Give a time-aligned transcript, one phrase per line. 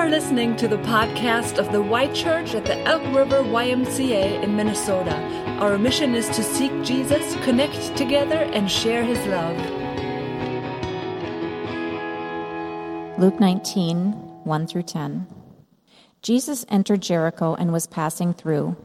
[0.00, 4.56] are listening to the podcast of the Y Church at the Elk River YMCA in
[4.56, 5.14] Minnesota.
[5.60, 9.58] Our mission is to seek Jesus, connect together, and share his love.
[13.18, 14.12] Luke 19,
[14.44, 15.26] 1 through 10.
[16.22, 18.78] Jesus entered Jericho and was passing through.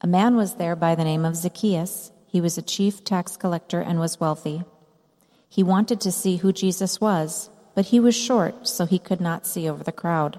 [0.00, 2.10] A man was there by the name of Zacchaeus.
[2.26, 4.64] He was a chief tax collector and was wealthy.
[5.50, 9.46] He wanted to see who Jesus was but he was short, so he could not
[9.46, 10.38] see over the crowd.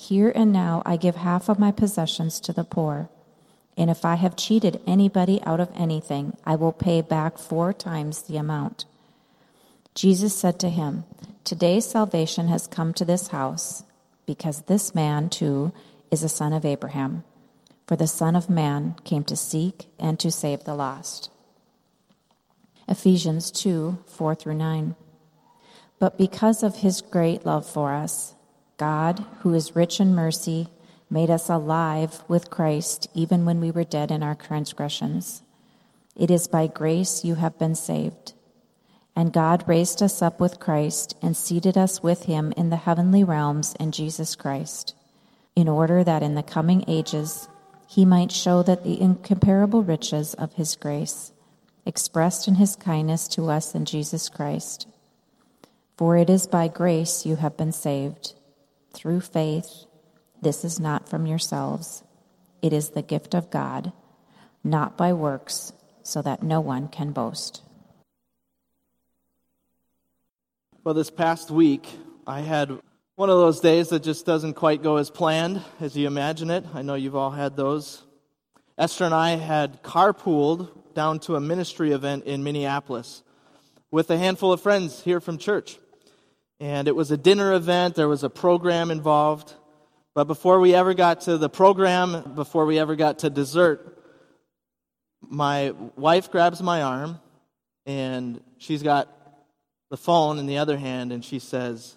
[0.00, 3.08] here and now I give half of my possessions to the poor.
[3.76, 8.22] And if I have cheated anybody out of anything, I will pay back four times
[8.22, 8.84] the amount.
[9.96, 11.02] Jesus said to him,
[11.42, 13.82] Today salvation has come to this house,
[14.24, 15.72] because this man, too,
[16.12, 17.24] is a son of Abraham.
[17.88, 21.28] For the Son of Man came to seek and to save the lost.
[22.86, 24.94] Ephesians 2 4 through 9.
[25.98, 28.34] But because of his great love for us,
[28.78, 30.68] God, who is rich in mercy,
[31.10, 35.42] made us alive with Christ even when we were dead in our transgressions.
[36.14, 38.34] It is by grace you have been saved.
[39.16, 43.24] And God raised us up with Christ and seated us with him in the heavenly
[43.24, 44.94] realms in Jesus Christ,
[45.56, 47.48] in order that in the coming ages
[47.88, 51.32] he might show that the incomparable riches of his grace,
[51.84, 54.86] expressed in his kindness to us in Jesus Christ.
[55.96, 58.34] For it is by grace you have been saved
[58.92, 59.84] through faith.
[60.40, 62.02] This is not from yourselves,
[62.62, 63.92] it is the gift of God,
[64.64, 65.72] not by works,
[66.02, 67.62] so that no one can boast.
[70.84, 71.86] Well, this past week,
[72.26, 72.70] I had
[73.16, 76.64] one of those days that just doesn't quite go as planned as you imagine it.
[76.72, 78.04] I know you've all had those.
[78.78, 83.22] Esther and I had carpooled down to a ministry event in Minneapolis
[83.90, 85.78] with a handful of friends here from church.
[86.60, 89.54] And it was a dinner event, there was a program involved.
[90.14, 94.02] But before we ever got to the program, before we ever got to dessert,
[95.20, 97.20] my wife grabs my arm
[97.86, 99.08] and she's got
[99.90, 101.96] the phone in the other hand and she says,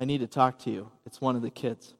[0.00, 0.90] I need to talk to you.
[1.04, 1.94] It's one of the kids.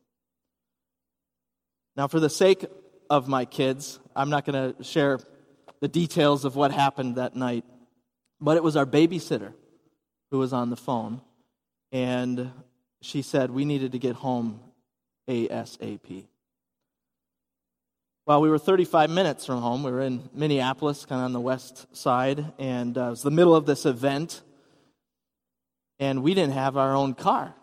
[1.96, 2.64] Now, for the sake
[3.10, 5.18] of my kids, I'm not going to share
[5.80, 7.64] the details of what happened that night,
[8.40, 9.52] but it was our babysitter
[10.30, 11.20] who was on the phone
[11.92, 12.50] and
[13.00, 14.60] she said we needed to get home
[15.28, 16.26] ASAP.
[18.26, 19.84] Well, we were 35 minutes from home.
[19.84, 23.30] We were in Minneapolis, kind of on the west side, and uh, it was the
[23.30, 24.42] middle of this event.
[26.00, 27.54] And we didn't have our own car.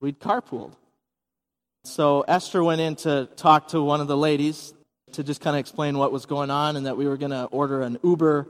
[0.00, 0.72] We'd carpooled.
[1.84, 4.72] So Esther went in to talk to one of the ladies
[5.12, 7.44] to just kind of explain what was going on and that we were going to
[7.46, 8.48] order an Uber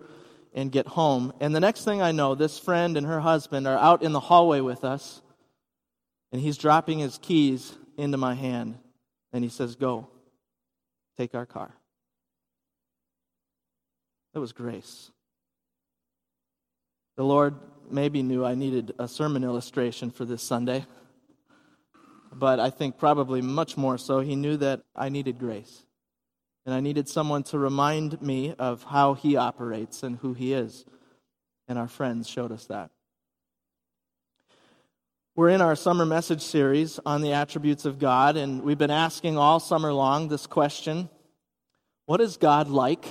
[0.55, 1.33] and get home.
[1.41, 4.21] And the next thing I know, this friend and her husband are out in the
[4.21, 5.21] hallway with us,
[6.33, 8.79] and he's dropping his keys into my hand,
[9.33, 10.09] and he says, Go,
[11.19, 11.75] take our car.
[14.33, 15.11] That was grace.
[17.17, 17.55] The Lord
[17.91, 20.87] maybe knew I needed a sermon illustration for this Sunday,
[22.33, 25.84] but I think probably much more so, He knew that I needed grace.
[26.67, 30.87] And I needed someone to remind me of how he operates and who he is.
[31.69, 32.91] And our friends showed us that.
[35.37, 39.37] We're in our summer message series on the attributes of God, and we've been asking
[39.37, 41.09] all summer long this question
[42.07, 43.05] What is God like?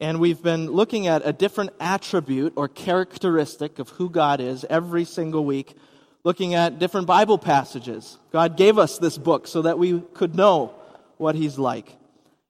[0.00, 5.04] And we've been looking at a different attribute or characteristic of who God is every
[5.04, 5.74] single week,
[6.22, 8.16] looking at different Bible passages.
[8.30, 10.72] God gave us this book so that we could know
[11.16, 11.97] what He's like.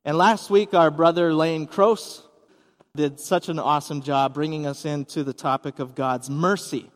[0.09, 2.23] And last week, our brother Lane Cross
[2.97, 6.91] did such an awesome job bringing us into the topic of God's mercy.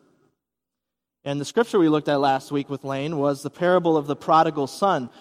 [1.23, 4.15] And the scripture we looked at last week with Lane was the parable of the
[4.15, 5.11] prodigal son.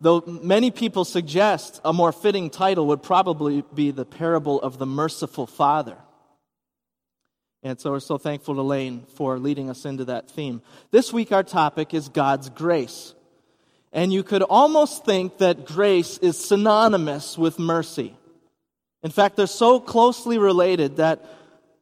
[0.00, 4.86] Though many people suggest a more fitting title would probably be the parable of the
[4.86, 5.98] merciful father.
[7.62, 10.62] And so we're so thankful to Lane for leading us into that theme.
[10.90, 13.14] This week, our topic is God's grace.
[13.96, 18.14] And you could almost think that grace is synonymous with mercy.
[19.02, 21.24] In fact, they're so closely related that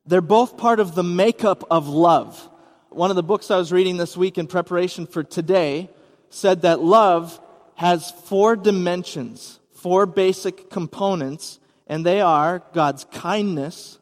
[0.07, 2.49] they're both part of the makeup of love.
[2.91, 5.91] One of the books I was reading this week in preparation for today
[6.31, 7.41] said that love
[7.75, 11.59] has four dimensions, four basic components,
[11.89, 13.99] and they are God's kindness,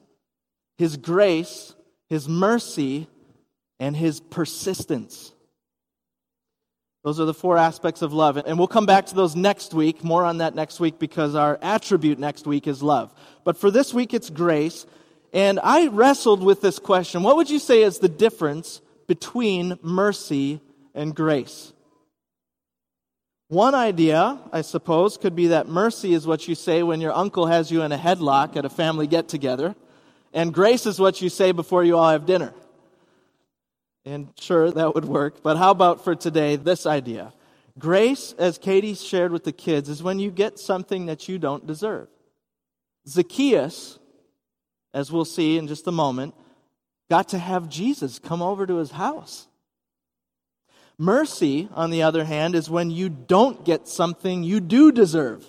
[0.76, 1.74] His grace,
[2.10, 3.06] His mercy,
[3.80, 5.32] and His persistence.
[7.04, 8.36] Those are the four aspects of love.
[8.36, 11.58] And we'll come back to those next week, more on that next week, because our
[11.60, 13.12] attribute next week is love.
[13.44, 14.86] But for this week, it's grace.
[15.32, 20.60] And I wrestled with this question What would you say is the difference between mercy
[20.94, 21.72] and grace?
[23.48, 27.46] One idea, I suppose, could be that mercy is what you say when your uncle
[27.46, 29.74] has you in a headlock at a family get together,
[30.32, 32.54] and grace is what you say before you all have dinner.
[34.04, 37.32] And sure, that would work, but how about for today this idea?
[37.78, 41.66] Grace, as Katie shared with the kids, is when you get something that you don't
[41.66, 42.08] deserve.
[43.08, 43.98] Zacchaeus,
[44.92, 46.34] as we'll see in just a moment,
[47.08, 49.46] got to have Jesus come over to his house.
[50.98, 55.44] Mercy, on the other hand, is when you don't get something you do deserve.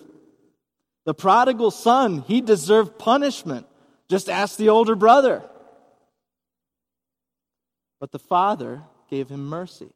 [1.06, 3.68] The prodigal son, he deserved punishment.
[4.10, 5.44] Just ask the older brother.
[8.04, 9.88] But the father gave him mercy.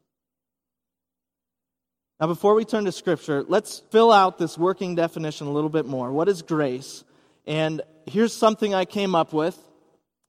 [2.18, 5.84] Now, before we turn to Scripture, let's fill out this working definition a little bit
[5.84, 6.10] more.
[6.10, 7.04] What is grace?
[7.46, 9.58] And here's something I came up with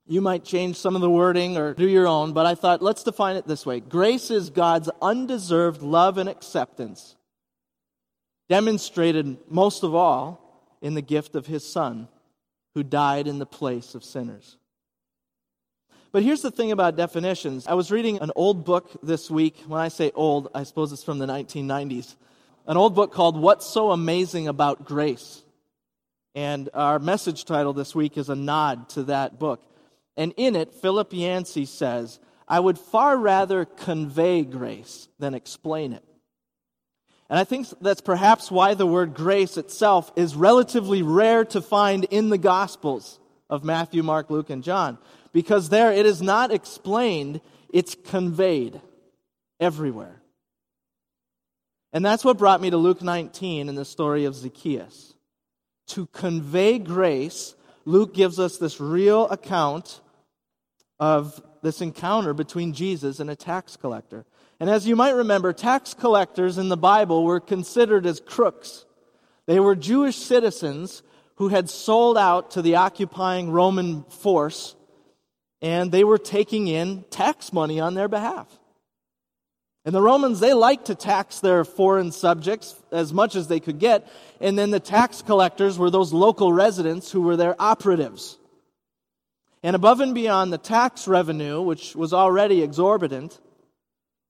[0.05, 3.05] you might change some of the wording or do your own, but I thought let's
[3.05, 7.15] define it this way Grace is God's undeserved love and acceptance,
[8.49, 12.09] demonstrated most of all in the gift of his Son,
[12.75, 14.57] who died in the place of sinners.
[16.11, 17.67] But here's the thing about definitions.
[17.67, 19.57] I was reading an old book this week.
[19.67, 22.15] When I say old, I suppose it's from the 1990s.
[22.65, 25.43] An old book called What's So Amazing About Grace.
[26.33, 29.63] And our message title this week is a nod to that book.
[30.17, 36.03] And in it, Philip Yancey says, I would far rather convey grace than explain it.
[37.29, 42.05] And I think that's perhaps why the word grace itself is relatively rare to find
[42.05, 44.97] in the Gospels of Matthew, Mark, Luke, and John.
[45.31, 47.41] Because there it is not explained,
[47.71, 48.81] it's conveyed
[49.59, 50.21] everywhere.
[51.91, 55.13] And that's what brought me to Luke 19 in the story of Zacchaeus.
[55.87, 57.55] To convey grace,
[57.85, 60.01] Luke gives us this real account
[60.99, 64.25] of this encounter between Jesus and a tax collector.
[64.59, 68.85] And as you might remember, tax collectors in the Bible were considered as crooks.
[69.47, 71.01] They were Jewish citizens
[71.35, 74.75] who had sold out to the occupying Roman force,
[75.61, 78.47] and they were taking in tax money on their behalf.
[79.85, 83.79] And the Romans, they liked to tax their foreign subjects as much as they could
[83.79, 84.07] get,
[84.39, 88.37] and then the tax collectors were those local residents who were their operatives.
[89.63, 93.39] And above and beyond the tax revenue, which was already exorbitant,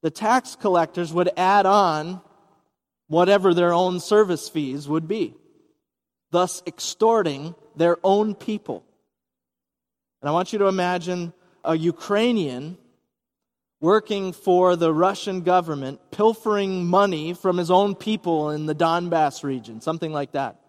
[0.02, 2.22] the tax collectors would add on
[3.08, 5.36] whatever their own service fees would be,
[6.32, 8.84] thus extorting their own people.
[10.22, 11.34] And I want you to imagine
[11.64, 12.78] a Ukrainian
[13.82, 19.80] working for the Russian government, pilfering money from his own people in the Donbass region,
[19.80, 20.60] something like that.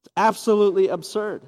[0.00, 1.42] It's absolutely absurd.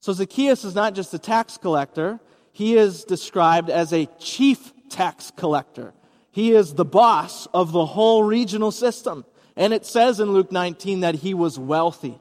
[0.00, 2.18] So Zacchaeus is not just a tax collector,
[2.50, 5.94] he is described as a chief tax collector.
[6.32, 9.24] He is the boss of the whole regional system.
[9.56, 12.18] And it says in Luke 19 that he was wealthy.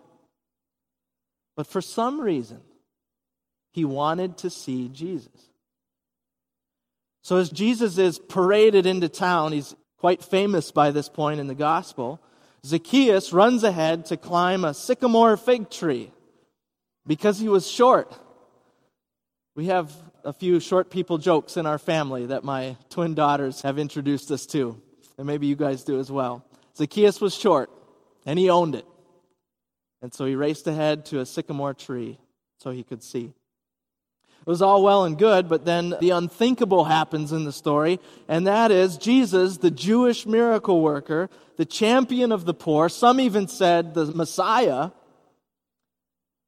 [1.56, 2.62] But for some reason,
[3.72, 5.50] he wanted to see Jesus.
[7.24, 11.56] So as Jesus is paraded into town, he's quite famous by this point in the
[11.56, 12.20] gospel.
[12.66, 16.12] Zacchaeus runs ahead to climb a sycamore fig tree
[17.06, 18.14] because he was short.
[19.56, 19.92] We have
[20.24, 24.46] a few short people jokes in our family that my twin daughters have introduced us
[24.48, 24.82] to,
[25.18, 26.46] and maybe you guys do as well.
[26.76, 27.70] Zacchaeus was short,
[28.26, 28.86] and he owned it.
[30.02, 32.18] And so he raced ahead to a sycamore tree
[32.60, 33.34] so he could see.
[34.42, 38.48] It was all well and good, but then the unthinkable happens in the story, and
[38.48, 43.94] that is Jesus, the Jewish miracle worker, the champion of the poor, some even said
[43.94, 44.90] the Messiah,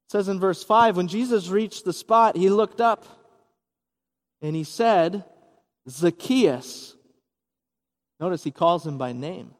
[0.08, 3.04] says in verse 5 when Jesus reached the spot, he looked up
[4.42, 5.24] and he said,
[5.88, 6.96] Zacchaeus.
[8.18, 9.54] Notice he calls him by name.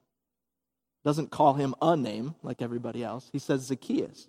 [1.04, 3.28] Doesn't call him a name like everybody else.
[3.32, 4.28] He says, Zacchaeus,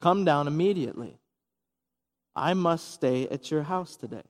[0.00, 1.18] come down immediately.
[2.36, 4.22] I must stay at your house today.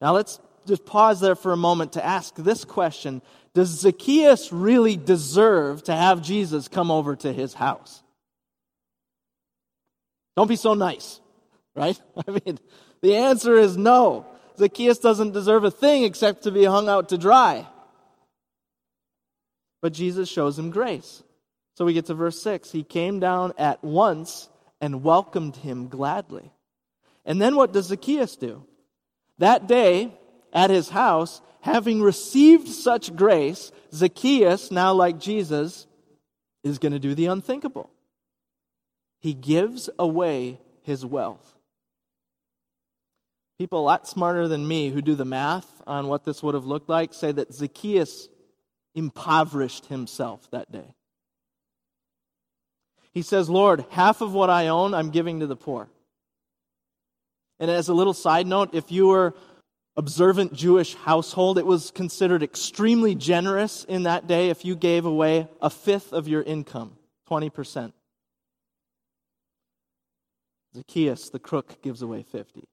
[0.00, 3.22] Now let's just pause there for a moment to ask this question
[3.54, 8.02] Does Zacchaeus really deserve to have Jesus come over to his house?
[10.36, 11.20] Don't be so nice,
[11.74, 12.00] right?
[12.28, 12.58] I mean,
[13.02, 14.26] the answer is no.
[14.58, 17.66] Zacchaeus doesn't deserve a thing except to be hung out to dry.
[19.80, 21.22] But Jesus shows him grace.
[21.76, 22.70] So we get to verse 6.
[22.72, 24.48] He came down at once
[24.80, 26.50] and welcomed him gladly.
[27.24, 28.64] And then what does Zacchaeus do?
[29.38, 30.12] That day,
[30.52, 35.86] at his house, having received such grace, Zacchaeus, now like Jesus,
[36.62, 37.90] is going to do the unthinkable.
[39.20, 41.54] He gives away his wealth.
[43.58, 46.64] People a lot smarter than me who do the math on what this would have
[46.64, 48.28] looked like say that Zacchaeus
[48.94, 50.94] impoverished himself that day.
[53.12, 55.88] He says, Lord, half of what I own, I'm giving to the poor.
[57.58, 59.34] And as a little side note, if you were
[59.96, 65.48] observant Jewish household, it was considered extremely generous in that day if you gave away
[65.60, 66.96] a fifth of your income,
[67.28, 67.92] 20%.
[70.74, 72.64] Zacchaeus, the crook, gives away 50.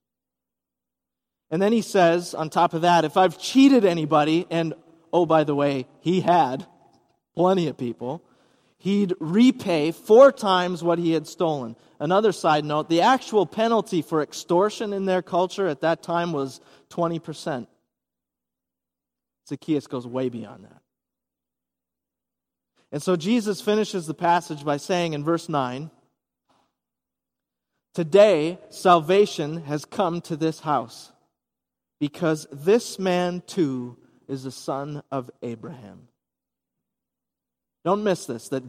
[1.50, 4.74] And then he says, on top of that, if I've cheated anybody, and
[5.12, 6.66] oh, by the way, he had
[7.36, 8.24] plenty of people,
[8.80, 11.76] he'd repay four times what he had stolen.
[12.00, 16.62] Another side note the actual penalty for extortion in their culture at that time was
[16.90, 17.68] 20%.
[19.48, 20.82] Zacchaeus goes way beyond that.
[22.92, 25.92] And so Jesus finishes the passage by saying in verse 9
[27.94, 31.12] Today, salvation has come to this house
[32.00, 33.98] because this man too
[34.28, 36.08] is a son of Abraham.
[37.86, 38.64] Don't miss this that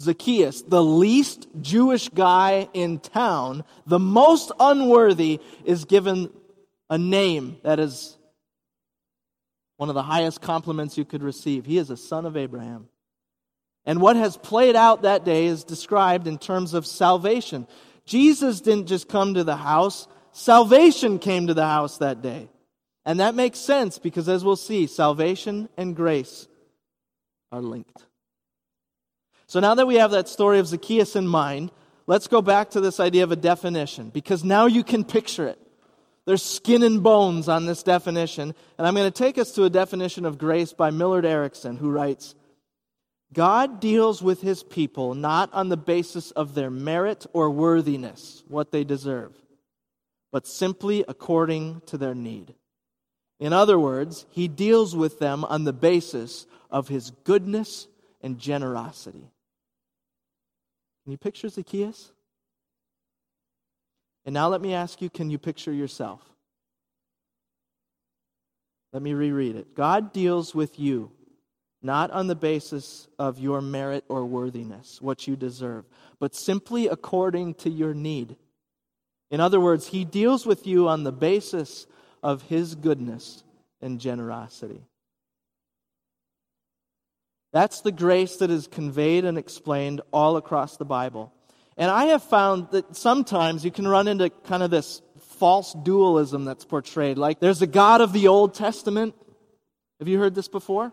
[0.00, 6.30] Zacchaeus, the least Jewish guy in town, the most unworthy, is given
[6.88, 8.16] a name that is
[9.76, 11.66] one of the highest compliments you could receive.
[11.66, 12.88] He is a son of Abraham.
[13.84, 17.66] And what has played out that day is described in terms of salvation.
[18.04, 22.48] Jesus didn't just come to the house, salvation came to the house that day.
[23.04, 26.48] And that makes sense because, as we'll see, salvation and grace
[27.50, 28.04] are linked.
[29.46, 31.72] So now that we have that story of Zacchaeus in mind,
[32.06, 35.58] let's go back to this idea of a definition because now you can picture it.
[36.26, 38.54] There's skin and bones on this definition.
[38.78, 41.90] And I'm going to take us to a definition of grace by Millard Erickson, who
[41.90, 42.34] writes
[43.32, 48.72] God deals with his people not on the basis of their merit or worthiness, what
[48.72, 49.32] they deserve,
[50.32, 52.54] but simply according to their need.
[53.40, 57.88] In other words, he deals with them on the basis of his goodness
[58.20, 59.32] and generosity.
[61.02, 62.12] Can you picture Zacchaeus?
[64.26, 66.20] And now let me ask you can you picture yourself?
[68.92, 69.74] Let me reread it.
[69.74, 71.10] God deals with you
[71.82, 75.86] not on the basis of your merit or worthiness, what you deserve,
[76.18, 78.36] but simply according to your need.
[79.30, 81.86] In other words, He deals with you on the basis
[82.22, 83.42] of His goodness
[83.80, 84.82] and generosity.
[87.52, 91.32] That's the grace that is conveyed and explained all across the Bible.
[91.76, 95.02] And I have found that sometimes you can run into kind of this
[95.38, 97.18] false dualism that's portrayed.
[97.18, 99.14] Like there's a God of the Old Testament.
[99.98, 100.92] Have you heard this before?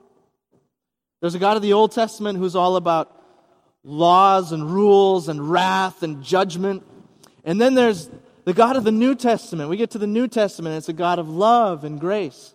[1.21, 3.13] There's a God of the Old Testament who's all about
[3.83, 6.83] laws and rules and wrath and judgment.
[7.43, 8.09] And then there's
[8.47, 9.69] the God of the New Testament.
[9.69, 12.53] We get to the New Testament, it's a God of love and grace.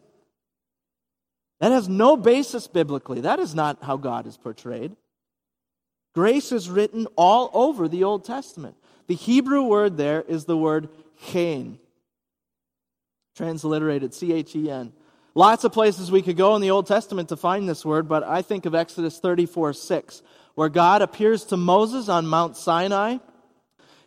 [1.61, 3.20] That has no basis biblically.
[3.20, 4.96] That is not how God is portrayed.
[6.14, 8.75] Grace is written all over the Old Testament.
[9.06, 10.88] The Hebrew word there is the word
[11.26, 11.78] chen,
[13.37, 14.94] transliterated C H E N.
[15.34, 18.22] Lots of places we could go in the Old Testament to find this word, but
[18.22, 20.22] I think of Exodus 34 6,
[20.54, 23.18] where God appears to Moses on Mount Sinai.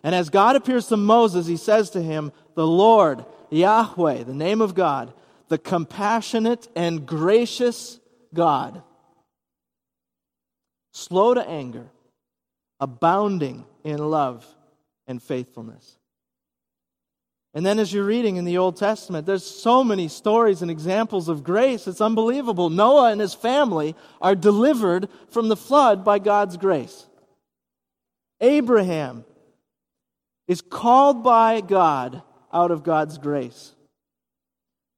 [0.06, 4.62] And as God appears to Moses, he says to him, The Lord, Yahweh, the name
[4.62, 5.12] of God,
[5.48, 8.00] the compassionate and gracious
[8.32, 8.84] God,
[10.94, 11.88] slow to anger,
[12.80, 14.46] abounding in love
[15.08, 15.98] and faithfulness.
[17.56, 21.30] And then, as you're reading in the Old Testament, there's so many stories and examples
[21.30, 21.88] of grace.
[21.88, 22.70] It's unbelievable.
[22.70, 27.08] Noah and his family are delivered from the flood by God's grace.
[28.40, 29.26] Abraham
[30.48, 32.22] is called by God
[32.54, 33.74] out of God's grace.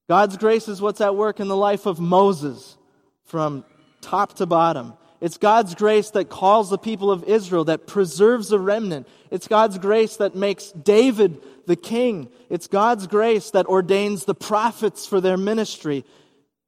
[0.10, 2.77] God's grace is what's at work in the life of Moses
[3.25, 3.66] from
[4.01, 4.94] top to bottom.
[5.20, 9.08] It's God's grace that calls the people of Israel, that preserves a remnant.
[9.32, 12.30] It's God's grace that makes David the king.
[12.50, 16.06] It's God's grace that ordains the prophets for their ministry.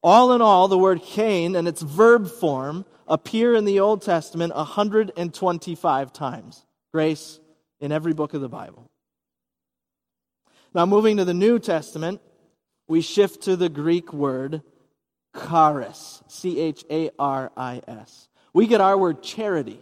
[0.02, 4.56] All in all, the word chen and its verb form appear in the Old Testament
[4.56, 6.66] 125 times.
[6.92, 7.40] Grace
[7.80, 8.90] in every book of the Bible.
[10.74, 12.22] Now, moving to the New Testament,
[12.88, 14.62] we shift to the Greek word
[15.48, 19.80] charis, C H A R I S, We get our word charity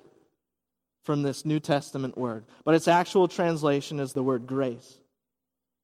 [1.03, 4.97] from this New Testament word, but its actual translation is the word grace.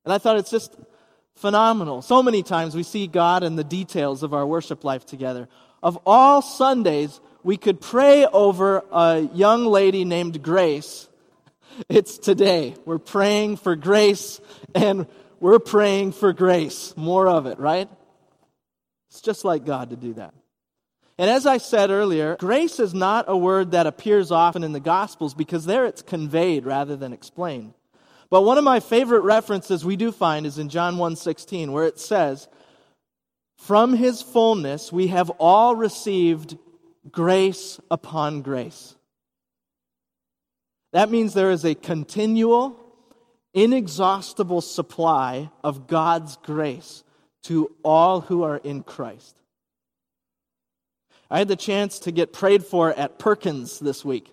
[0.04, 0.76] And I thought it's just
[1.36, 2.02] phenomenal.
[2.02, 5.48] So many times we see God in the details of our worship life together.
[5.82, 11.08] Of all Sundays, we could pray over a young lady named Grace.
[11.90, 12.76] It's today.
[12.86, 14.40] We're praying for grace
[14.76, 15.08] and
[15.40, 16.94] we're praying for grace.
[16.96, 17.90] More of it, right?
[19.10, 20.34] It's just like God to do that.
[21.18, 24.80] And as I said earlier, grace is not a word that appears often in the
[24.80, 27.74] Gospels because there it's conveyed rather than explained.
[28.30, 32.00] But one of my favorite references we do find is in John 1:16 where it
[32.00, 32.48] says,
[33.58, 36.58] "From his fullness we have all received
[37.12, 38.96] grace upon grace."
[40.94, 42.80] That means there is a continual,
[43.54, 47.04] inexhaustible supply of God's grace
[47.44, 49.36] to all who are in Christ.
[51.30, 54.32] I had the chance to get prayed for at Perkins this week.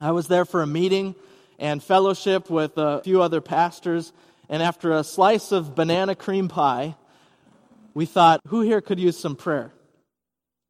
[0.00, 1.14] I was there for a meeting
[1.58, 4.12] and fellowship with a few other pastors,
[4.48, 6.96] and after a slice of banana cream pie,
[7.94, 9.72] we thought, who here could use some prayer?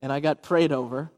[0.03, 1.11] And I got prayed over.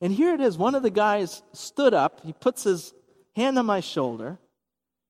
[0.00, 0.56] And here it is.
[0.56, 2.20] One of the guys stood up.
[2.24, 2.94] He puts his
[3.36, 4.38] hand on my shoulder.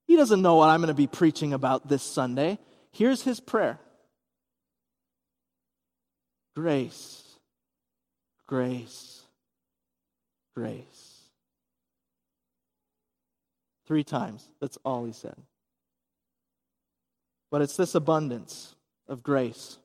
[0.06, 2.58] He doesn't know what I'm going to be preaching about this Sunday.
[2.92, 3.78] Here's his prayer
[6.56, 7.20] Grace
[8.50, 9.22] grace,
[10.56, 11.20] grace.
[13.86, 14.48] Three times.
[14.60, 15.36] That's all he said.
[17.50, 18.74] But it's this abundance
[19.08, 19.78] of grace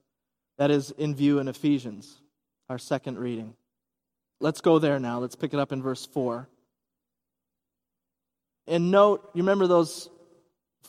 [0.57, 2.17] that is in view in Ephesians,
[2.69, 3.53] our second reading.
[4.39, 5.19] Let's go there now.
[5.19, 6.47] Let's pick it up in verse 4.
[8.67, 10.09] And note, you remember those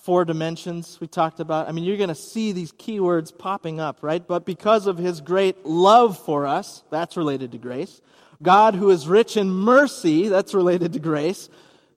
[0.03, 1.69] four dimensions we talked about?
[1.69, 4.27] I mean, you're going to see these keywords popping up, right?
[4.27, 8.01] But because of his great love for us, that's related to grace.
[8.43, 11.49] God, who is rich in mercy, that's related to grace,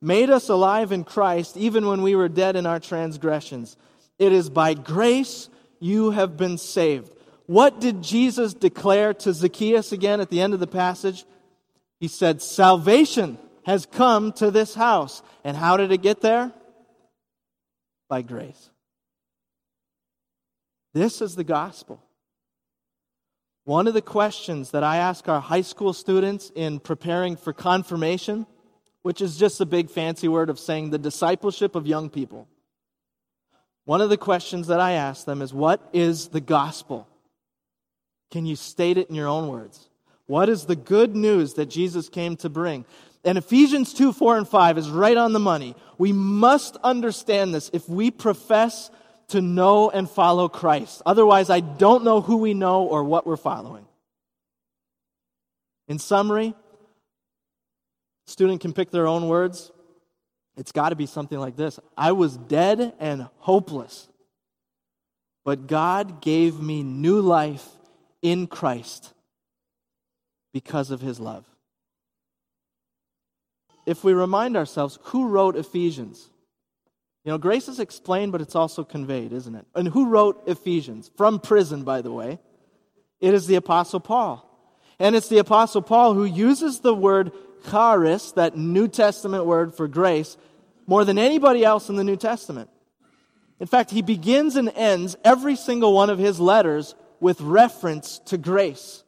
[0.01, 3.77] made us alive in Christ even when we were dead in our transgressions.
[4.17, 7.13] It is by grace you have been saved.
[7.45, 11.25] What did Jesus declare to Zacchaeus again at the end of the passage?
[11.99, 15.21] He said, Salvation has come to this house.
[15.43, 16.53] And how did it get there?
[18.09, 18.69] by grace.
[20.93, 22.03] This is the gospel.
[23.63, 28.47] One of the questions that I ask our high school students in preparing for confirmation,
[29.03, 32.47] which is just a big fancy word of saying the discipleship of young people.
[33.85, 37.07] One of the questions that I ask them is what is the gospel?
[38.31, 39.88] Can you state it in your own words?
[40.29, 42.85] What is the good news that Jesus came to bring?
[43.25, 45.75] And Ephesians 2, 4, and 5 is right on the money.
[45.97, 48.91] We must understand this if we profess
[49.29, 51.01] to know and follow Christ.
[51.03, 53.87] Otherwise, I don't know who we know or what we're following.
[55.87, 56.53] In summary,
[58.27, 59.71] student can pick their own words.
[60.57, 64.07] It's got to be something like this I was dead and hopeless,
[65.43, 67.67] but God gave me new life
[68.21, 69.15] in Christ
[70.53, 71.45] because of his love
[73.89, 76.29] if we remind ourselves who wrote Ephesians.
[77.25, 79.65] You know, grace is explained, but it's also conveyed, isn't it?
[79.73, 81.09] And who wrote Ephesians?
[81.17, 82.37] From prison, by the way.
[83.19, 84.45] It is the Apostle Paul.
[84.99, 87.31] And it's the Apostle Paul who uses the word
[87.71, 90.37] charis, that New Testament word for grace,
[90.85, 92.69] more than anybody else in the New Testament.
[93.59, 98.37] In fact, he begins and ends every single one of his letters with reference to
[98.37, 99.03] grace.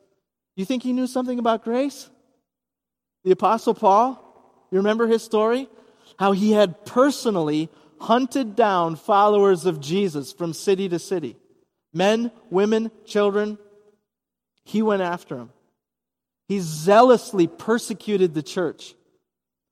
[0.62, 2.08] You think he knew something about grace?
[3.24, 4.68] The Apostle Paul?
[4.70, 5.68] You remember his story?
[6.20, 7.68] How he had personally
[8.00, 11.36] hunted down followers of Jesus from city to city
[11.96, 13.58] men, women, children.
[14.64, 15.50] He went after them.
[16.48, 18.94] He zealously persecuted the church,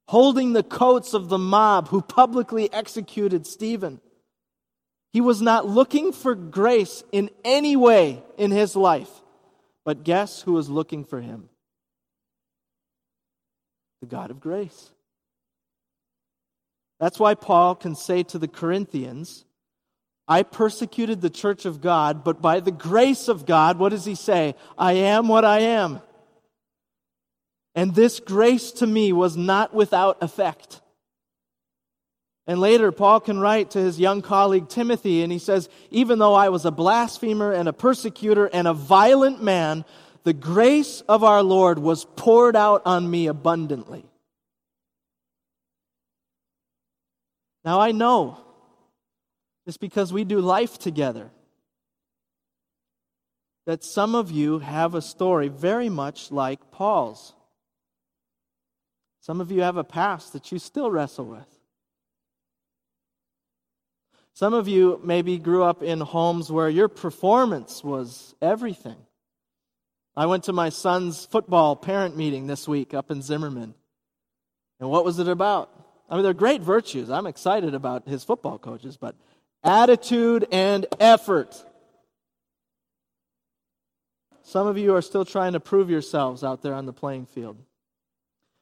[0.07, 4.01] holding the coats of the mob who publicly executed Stephen.
[5.13, 9.11] He was not looking for grace in any way in his life.
[9.85, 11.49] But guess who was looking for him?
[14.01, 14.91] the God of grace.
[16.99, 19.45] That's why Paul can say to the Corinthians,
[20.27, 24.15] I persecuted the church of God, but by the grace of God, what does he
[24.15, 24.55] say?
[24.77, 26.01] I am what I am.
[27.73, 30.81] And this grace to me was not without effect.
[32.49, 36.33] And later, Paul can write to his young colleague Timothy, and he says, Even though
[36.33, 39.85] I was a blasphemer and a persecutor and a violent man,
[40.23, 44.03] the grace of our Lord was poured out on me abundantly.
[47.63, 48.39] Now I know,
[49.67, 51.29] just because we do life together,
[53.67, 57.35] that some of you have a story very much like Paul's.
[59.19, 61.58] Some of you have a past that you still wrestle with.
[64.39, 68.95] Some of you maybe grew up in homes where your performance was everything.
[70.15, 73.73] I went to my son's football parent meeting this week up in Zimmerman.
[74.79, 75.69] And what was it about?
[76.09, 77.09] I mean, they're great virtues.
[77.09, 79.13] I'm excited about his football coaches, but
[79.61, 81.61] attitude and effort.
[84.43, 87.57] Some of you are still trying to prove yourselves out there on the playing field.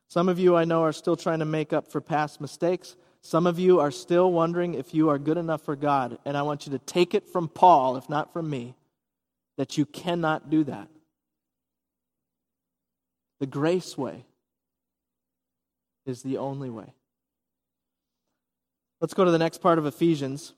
[0.07, 2.95] Some of you I know are still trying to make up for past mistakes.
[3.27, 6.17] Some of you are still wondering if you are good enough for God.
[6.23, 8.73] And I want you to take it from Paul, if not from me,
[9.57, 10.87] that you cannot do that.
[13.41, 14.23] The grace way
[16.05, 16.93] is the only way.
[19.01, 20.53] Let's go to the next part of Ephesians.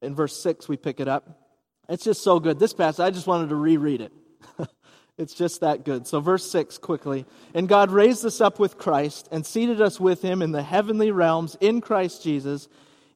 [0.00, 1.28] In verse 6, we pick it up.
[1.90, 2.58] It's just so good.
[2.58, 4.12] This passage, I just wanted to reread it.
[5.18, 6.06] it's just that good.
[6.06, 7.26] So, verse 6, quickly.
[7.52, 11.10] And God raised us up with Christ and seated us with him in the heavenly
[11.10, 12.68] realms in Christ Jesus,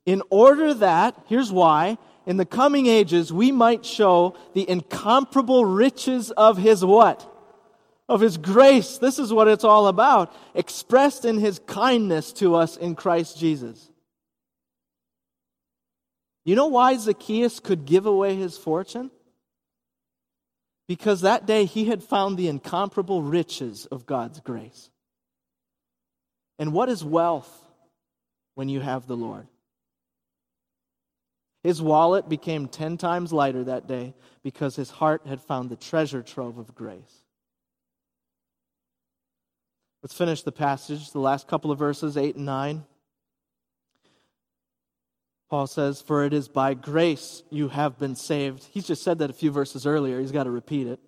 [0.04, 6.32] in order that, here's why, in the coming ages we might show the incomparable riches
[6.32, 7.28] of his what?
[8.08, 8.98] Of his grace.
[8.98, 13.88] This is what it's all about, expressed in his kindness to us in Christ Jesus.
[16.44, 19.12] You know why Zacchaeus could give away his fortune?
[20.92, 24.90] Because that day he had found the incomparable riches of God's grace.
[26.58, 27.50] And what is wealth
[28.56, 29.46] when you have the Lord?
[31.62, 36.22] His wallet became 10 times lighter that day because his heart had found the treasure
[36.22, 37.24] trove of grace.
[40.02, 42.84] Let's finish the passage, the last couple of verses, 8 and 9.
[45.52, 48.66] Paul says, For it is by grace you have been saved.
[48.72, 50.18] He's just said that a few verses earlier.
[50.18, 50.98] He's got to repeat it.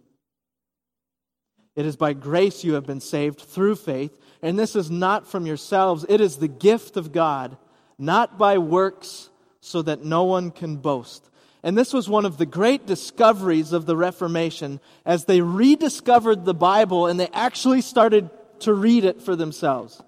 [1.75, 5.47] It is by grace you have been saved through faith, and this is not from
[5.47, 6.05] yourselves.
[6.11, 7.57] It is the gift of God,
[7.99, 9.31] not by works,
[9.63, 11.31] so that no one can boast.
[11.63, 16.53] And this was one of the great discoveries of the Reformation as they rediscovered the
[16.53, 18.29] Bible and they actually started
[18.61, 20.03] to read it for themselves.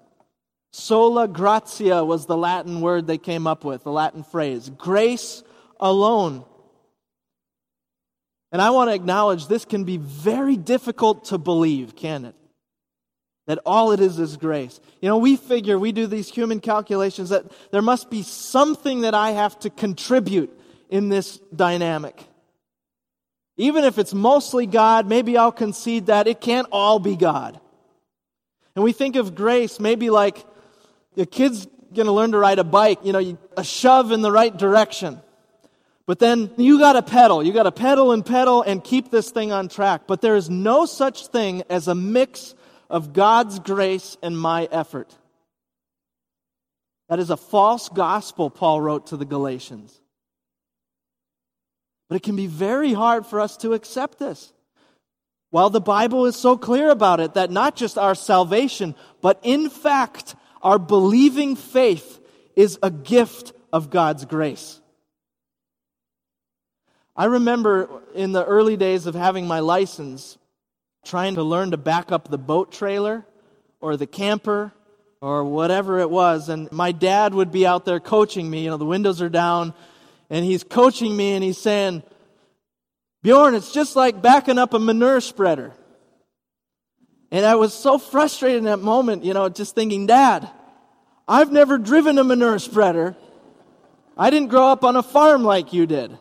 [0.77, 4.69] Sola gratia was the Latin word they came up with, the Latin phrase.
[4.69, 5.41] Grace
[5.79, 6.45] alone.
[8.51, 12.35] And I want to acknowledge this can be very difficult to believe, can it?
[13.47, 14.79] That all it is is grace.
[15.01, 19.15] You know, we figure, we do these human calculations that there must be something that
[19.15, 20.55] I have to contribute
[20.91, 22.23] in this dynamic.
[23.57, 27.59] Even if it's mostly God, maybe I'll concede that it can't all be God.
[28.75, 30.45] And we think of grace maybe like
[31.17, 34.31] your kid's going to learn to ride a bike, you know, a shove in the
[34.31, 35.19] right direction.
[36.05, 37.43] But then you got to pedal.
[37.43, 40.03] You got to pedal and pedal and keep this thing on track.
[40.05, 42.53] But there is no such thing as a mix
[42.87, 45.13] of God's grace and my effort.
[47.09, 49.99] That is a false gospel, Paul wrote to the Galatians.
[52.09, 54.53] But it can be very hard for us to accept this.
[55.49, 59.69] While the Bible is so clear about it, that not just our salvation, but in
[59.71, 62.19] fact, our believing faith
[62.55, 64.79] is a gift of God's grace.
[67.15, 70.37] I remember in the early days of having my license,
[71.03, 73.25] trying to learn to back up the boat trailer
[73.81, 74.71] or the camper
[75.19, 76.49] or whatever it was.
[76.49, 78.63] And my dad would be out there coaching me.
[78.63, 79.73] You know, the windows are down,
[80.29, 82.03] and he's coaching me and he's saying,
[83.23, 85.73] Bjorn, it's just like backing up a manure spreader.
[87.31, 90.49] And I was so frustrated in that moment, you know, just thinking, Dad,
[91.27, 93.15] I've never driven a manure spreader.
[94.17, 96.17] I didn't grow up on a farm like you did.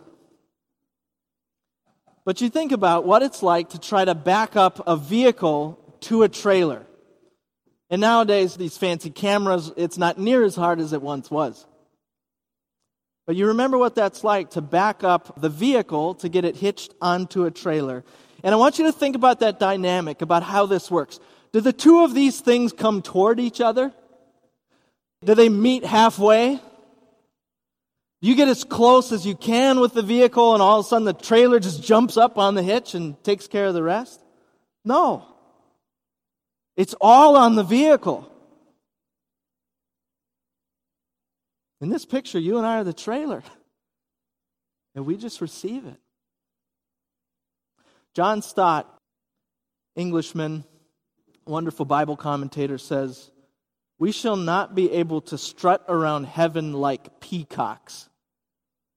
[2.25, 6.25] But you think about what it's like to try to back up a vehicle to
[6.25, 6.85] a trailer.
[7.89, 11.65] And nowadays, these fancy cameras, it's not near as hard as it once was.
[13.27, 16.95] But you remember what that's like to back up the vehicle to get it hitched
[17.01, 18.05] onto a trailer.
[18.47, 21.19] And I want you to think about that dynamic, about how this works.
[21.51, 23.93] Do the two of these things come toward each other?
[25.25, 26.61] Do they meet halfway?
[28.21, 31.07] You get as close as you can with the vehicle, and all of a sudden
[31.07, 34.21] the trailer just jumps up on the hitch and takes care of the rest?
[34.85, 35.27] No.
[36.77, 38.31] It's all on the vehicle.
[41.81, 43.43] In this picture, you and I are the trailer,
[44.95, 45.99] and we just receive it.
[48.17, 48.91] John Stott,
[49.95, 50.65] Englishman,
[51.45, 53.31] wonderful Bible commentator, says,
[53.99, 58.09] We shall not be able to strut around heaven like peacocks.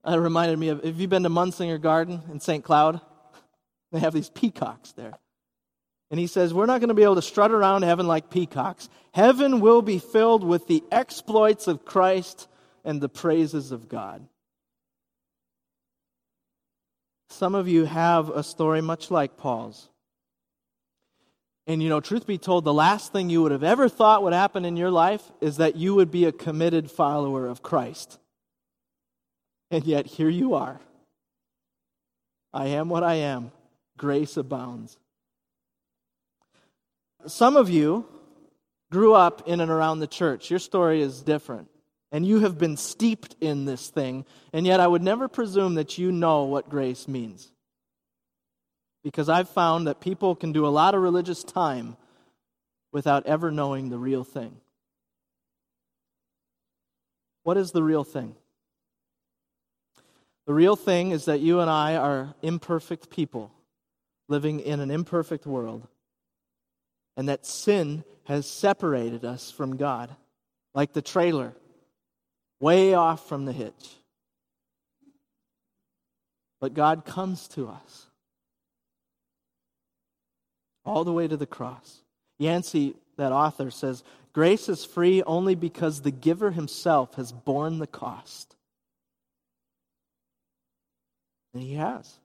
[0.05, 2.63] That reminded me of, have you been to Munsinger Garden in St.
[2.63, 3.01] Cloud?
[3.91, 5.17] They have these peacocks there.
[6.11, 8.87] And he says, We're not going to be able to strut around heaven like peacocks.
[9.13, 12.47] Heaven will be filled with the exploits of Christ
[12.85, 14.25] and the praises of God.
[17.29, 19.89] Some of you have a story much like Paul's.
[21.67, 24.33] And you know, truth be told, the last thing you would have ever thought would
[24.33, 28.17] happen in your life is that you would be a committed follower of Christ.
[29.69, 30.81] And yet, here you are.
[32.51, 33.51] I am what I am.
[33.97, 34.97] Grace abounds.
[37.27, 38.07] Some of you
[38.91, 40.49] grew up in and around the church.
[40.49, 41.67] Your story is different.
[42.11, 44.25] And you have been steeped in this thing.
[44.51, 47.51] And yet, I would never presume that you know what grace means.
[49.03, 51.97] Because I've found that people can do a lot of religious time
[52.91, 54.57] without ever knowing the real thing.
[57.43, 58.35] What is the real thing?
[60.47, 63.51] The real thing is that you and I are imperfect people
[64.27, 65.87] living in an imperfect world,
[67.17, 70.15] and that sin has separated us from God,
[70.73, 71.53] like the trailer,
[72.59, 73.95] way off from the hitch.
[76.59, 78.07] But God comes to us
[80.85, 82.01] all the way to the cross.
[82.37, 87.87] Yancey, that author, says grace is free only because the giver himself has borne the
[87.87, 88.55] cost.
[91.53, 92.19] And he has.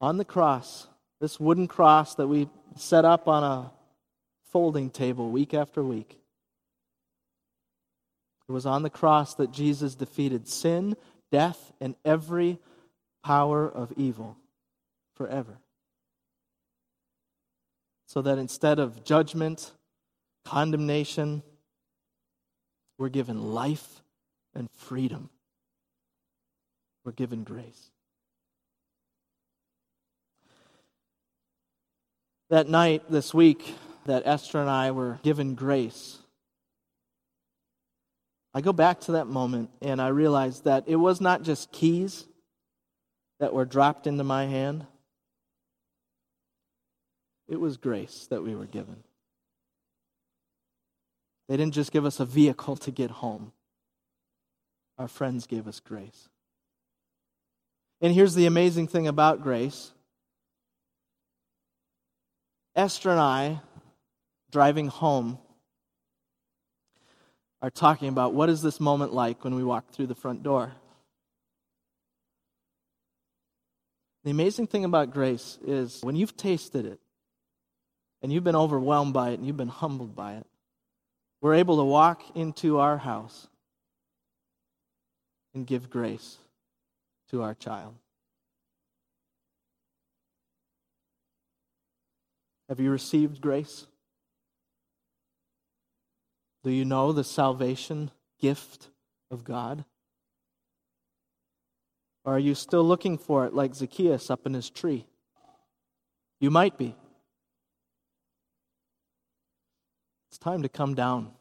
[0.00, 0.86] On the cross,
[1.20, 3.70] this wooden cross that we set up on a
[4.50, 6.19] folding table week after week,
[8.50, 10.96] it was on the cross that Jesus defeated sin,
[11.30, 12.58] death, and every
[13.22, 14.36] power of evil
[15.14, 15.60] forever
[18.10, 19.70] so that instead of judgment,
[20.44, 21.44] condemnation,
[22.98, 24.02] we're given life
[24.52, 25.30] and freedom.
[27.04, 27.92] We're given grace.
[32.48, 36.18] That night this week that Esther and I were given grace,
[38.52, 42.26] I go back to that moment and I realize that it was not just keys
[43.38, 44.86] that were dropped into my hand.
[47.48, 49.02] It was grace that we were given.
[51.48, 53.52] They didn't just give us a vehicle to get home,
[54.98, 56.28] our friends gave us grace.
[58.00, 59.92] And here's the amazing thing about grace
[62.76, 63.60] Esther and I,
[64.50, 65.38] driving home,
[67.62, 70.72] are talking about what is this moment like when we walk through the front door.
[74.24, 77.00] The amazing thing about grace is when you've tasted it,
[78.22, 80.46] and you've been overwhelmed by it and you've been humbled by it,
[81.40, 83.48] we're able to walk into our house
[85.54, 86.36] and give grace
[87.30, 87.94] to our child.
[92.68, 93.86] Have you received grace?
[96.62, 98.88] Do you know the salvation gift
[99.30, 99.84] of God?
[102.24, 105.06] Or are you still looking for it like Zacchaeus up in his tree?
[106.38, 106.94] You might be.
[110.28, 111.32] It's time to come down.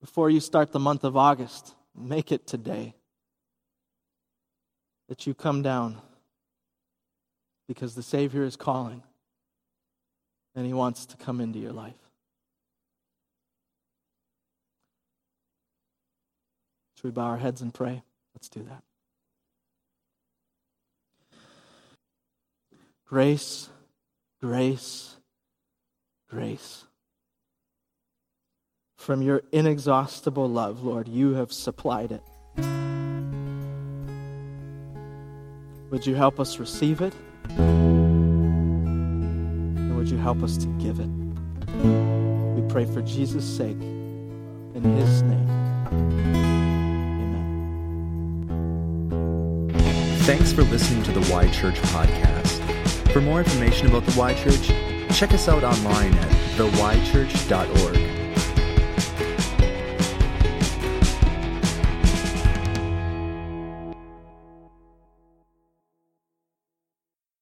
[0.00, 2.94] Before you start the month of August, make it today
[5.08, 6.00] that you come down
[7.68, 9.02] because the Savior is calling
[10.54, 12.09] and He wants to come into your life.
[17.00, 18.02] Should we bow our heads and pray?
[18.34, 18.82] Let's do that.
[23.06, 23.70] Grace,
[24.42, 25.16] grace,
[26.28, 26.84] grace.
[28.98, 32.20] From your inexhaustible love, Lord, you have supplied it.
[35.90, 37.14] Would you help us receive it?
[37.48, 38.36] And
[39.96, 41.08] would you help us to give it?
[42.60, 43.80] We pray for Jesus' sake.
[44.74, 46.29] In his name.
[50.30, 53.10] Thanks for listening to the Y Church podcast.
[53.12, 54.68] For more information about the Y Church,
[55.12, 58.09] check us out online at theychurch.org.